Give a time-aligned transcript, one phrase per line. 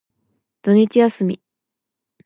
[0.63, 1.39] 土日休み。